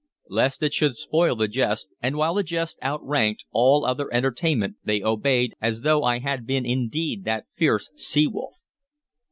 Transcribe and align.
Lest 0.29 0.63
it 0.63 0.73
should 0.73 0.97
spoil 0.97 1.35
the 1.35 1.47
jest, 1.47 1.89
and 2.01 2.15
while 2.17 2.33
the 2.33 2.41
jest 2.41 2.79
outranked 2.81 3.45
all 3.51 3.85
other 3.85 4.11
entertainment, 4.11 4.77
they 4.83 5.03
obeyed 5.03 5.53
as 5.61 5.81
though 5.81 6.03
I 6.03 6.17
had 6.17 6.47
been 6.47 6.65
indeed 6.65 7.23
that 7.25 7.45
fierce 7.55 7.91
sea 7.93 8.25
wolf. 8.25 8.55